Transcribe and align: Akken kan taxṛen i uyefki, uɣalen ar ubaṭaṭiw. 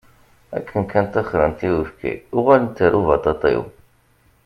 Akken 0.57 0.83
kan 0.91 1.05
taxṛen 1.13 1.53
i 1.67 1.69
uyefki, 1.75 2.11
uɣalen 2.37 2.75
ar 2.85 2.93
ubaṭaṭiw. 2.99 3.63